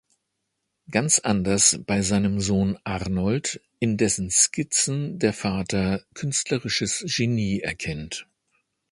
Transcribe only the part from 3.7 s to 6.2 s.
in dessen Skizzen der Vater